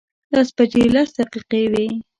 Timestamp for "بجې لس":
0.57-1.09